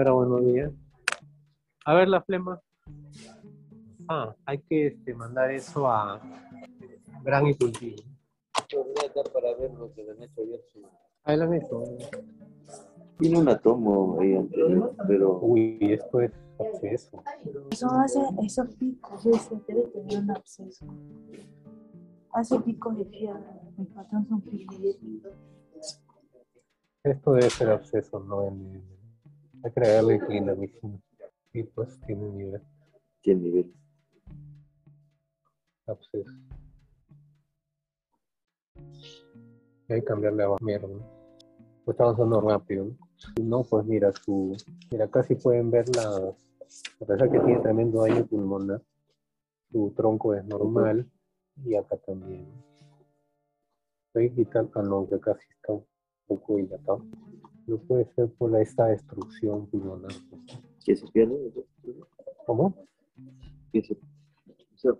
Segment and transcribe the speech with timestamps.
[0.00, 0.72] Señora, buenos días.
[1.84, 2.58] A ver la flema.
[4.08, 6.18] Ah, hay que este, mandar eso a
[7.22, 7.96] Gran y Cultivo.
[9.34, 10.60] para ver lo que le han hecho ayer.
[11.24, 11.84] Ahí lo han hecho.
[13.18, 17.22] Tiene una tomo ahí anterior, pero Uy, esto es absceso.
[17.70, 20.86] Eso hace esos picos, ese debe tener un absceso.
[22.32, 23.44] Hace picos de fiebre.
[23.76, 24.78] Mi patrón son picos.
[27.04, 28.99] Esto debe ser absceso, no en
[29.64, 30.98] agregarle clindamicina.
[31.52, 32.62] Y pues tiene nivel
[33.22, 33.74] tiene nivel.
[35.86, 36.30] absceso.
[39.88, 40.88] Y hay que cambiarle a mierda.
[41.84, 42.86] Pues está avanzando rápido.
[42.86, 42.96] ¿no?
[43.16, 44.56] Si no, pues mira, su.
[44.90, 46.34] Mira, casi pueden ver la.
[47.00, 48.80] A pesar que tiene tremendo daño pulmonar,
[49.72, 51.10] su tronco es normal
[51.64, 52.46] y acá también.
[54.14, 55.84] Voy a quitar el canón que casi está un
[56.28, 57.04] poco dilatado.
[57.66, 60.12] No puede ser por esta destrucción pulmonar.
[60.84, 61.52] Que se pierde.
[62.46, 62.74] ¿Cómo?
[63.72, 64.92] Que se, o sea,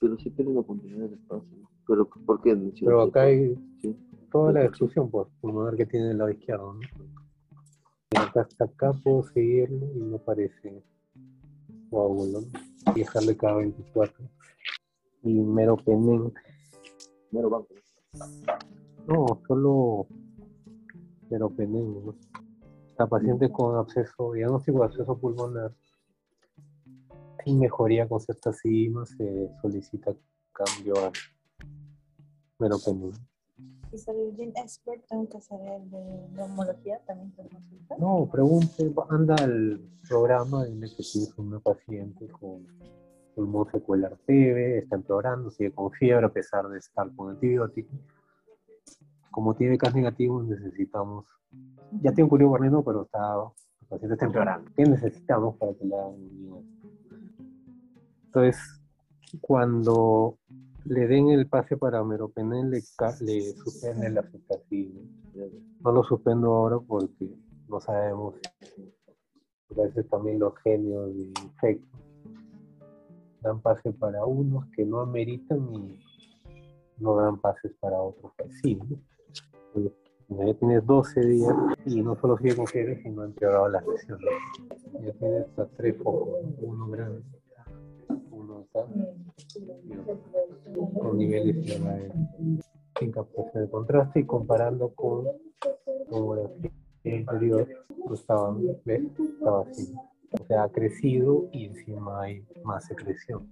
[0.00, 1.48] pero se pierde la continuidad del espacio.
[1.86, 2.56] Pero ¿por qué?
[2.80, 3.96] Pero acá hay Sí.
[4.30, 6.74] toda la destrucción pues, pulmonar que tiene el lado izquierdo.
[6.74, 6.80] ¿no?
[8.12, 10.82] Y acá hasta acá puedo seguirlo y no parece
[11.90, 12.40] coágulo.
[12.42, 12.92] ¿no?
[12.94, 14.24] Y dejarle cada 24.
[15.24, 16.30] Y meropenem.
[17.30, 17.68] Mero banco.
[19.08, 20.06] No, solo
[21.32, 22.04] meropenem.
[22.04, 22.14] ¿no?
[22.98, 25.72] La paciente con absceso, diagnóstico de absceso pulmonar,
[27.44, 30.14] sin mejoría con ceftaxima, se solicita
[30.52, 31.12] cambio a
[32.58, 33.12] meropenem.
[33.92, 37.96] Y salir bien expert, tengo que hacer el de neumología también por consulta.
[37.98, 42.66] No, pregunte, anda al programa, dile que tienes una paciente con
[43.34, 47.98] pulmón secuelar TB, está empeorando, sigue con fiebre a pesar de estar con antibióticos.
[49.32, 51.26] Como tiene casos negativos, necesitamos,
[52.00, 53.34] ya tiene un curio barreno, pero está,
[53.80, 54.70] el paciente está empeorando.
[54.76, 56.62] ¿Qué necesitamos para que esto?
[58.26, 58.80] Entonces,
[59.40, 60.38] cuando
[60.84, 62.82] le den el pase para meropenem, le,
[63.20, 65.00] le suspende la ceftaxima.
[65.80, 67.28] No lo suspendo ahora porque
[67.68, 68.34] no sabemos.
[69.70, 71.98] A veces también los genios de infecto
[73.42, 75.98] dan pase para unos que no ameritan y
[76.98, 79.90] no dan pases para otros que
[80.28, 81.54] Ya tienes 12 días
[81.86, 84.30] y no solo sigue con fiebre, sino ha empeorado las lesiones.
[85.00, 86.54] Ya tienes hasta tres focos, ¿no?
[86.60, 87.22] uno grande,
[88.30, 88.88] uno otro
[91.00, 92.12] con niveles de
[92.98, 95.26] sin capacidad de contraste y comparando con
[96.10, 96.70] tomografía
[97.04, 97.68] anterior,
[98.06, 98.56] no estaba.
[98.86, 99.94] Estaba así.
[100.32, 103.50] O sea, ha crecido y encima hay más secreción.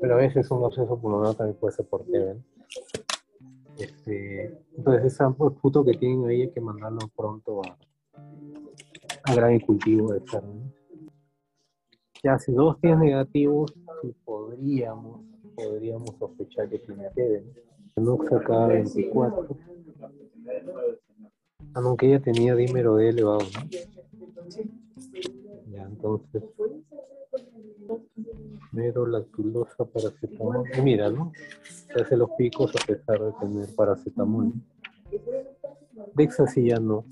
[0.00, 2.34] Pero a veces un absceso pulmonar también puede ser por TB.
[2.34, 2.42] ¿no?
[3.82, 7.76] Este, entonces, esa foto que tienen ahí hay que mandarlo pronto a,
[9.24, 10.72] a gran cultivo de carne.
[12.22, 15.22] Ya, si dos tienen negativos, sí podríamos,
[15.56, 17.42] podríamos sospechar que tiene TB.
[17.96, 18.16] ¿no?
[18.16, 19.56] No cada 24.
[21.74, 23.68] Aunque ella tenía dímero D elevado, ¿no?
[25.72, 26.44] Ya, entonces.
[28.72, 30.64] Merolactulosa, paracetamol.
[30.76, 31.32] Y mira, ¿no?
[31.62, 34.52] Se hace los picos a pesar de tener paracetamol.
[36.14, 37.04] Dexa sí ya no.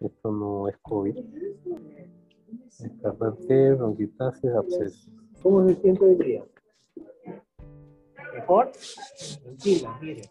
[0.00, 1.16] Esto no es COVID.
[2.80, 5.10] Escarlate, bronquitasis, absceso.
[5.42, 6.44] ¿Cómo se siente hoy día?
[8.34, 8.72] ¿Mejor?
[9.42, 10.22] Tranquila, mire.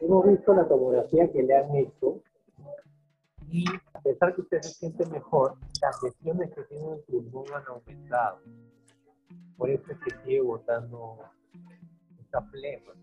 [0.00, 2.22] Hemos visto la tomografía que le han hecho
[3.50, 7.44] y a pesar que usted se siente mejor, las lesiones que tiene en el pulmón
[7.52, 8.38] han aumentado.
[9.60, 11.18] Por eso es que sigue botando
[12.18, 12.94] esta flema.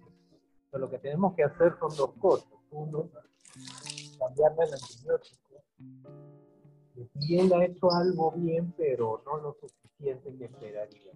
[0.72, 2.52] Pero lo que tenemos que hacer son dos cosas.
[2.72, 3.12] Uno,
[4.18, 5.62] cambiarle el antibiótico.
[6.96, 11.12] Si bien ha hecho algo bien, pero no lo suficiente que esperaría.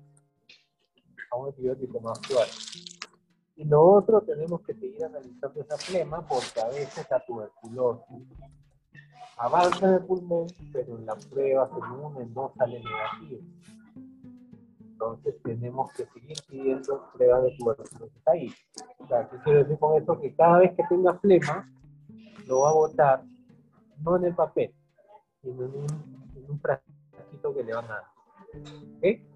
[1.32, 2.52] A un antibiótico más suave.
[3.56, 8.28] Y lo otro, tenemos que seguir analizando esa flema porque a veces la tuberculosis
[9.38, 11.68] avanza en el pulmón, pero en la prueba
[12.20, 13.42] el no sale negativo.
[15.02, 18.54] Entonces tenemos que seguir pidiendo pruebas de tuberculosis ahí.
[19.00, 20.20] O sea, ¿qué quiero decir con esto?
[20.20, 21.68] Que cada vez que tenga flema,
[22.46, 23.24] lo va a botar,
[23.98, 24.72] no en el papel,
[25.42, 28.04] sino en un, en un frasquito que le van a dar.
[28.98, 29.31] ¿Ok?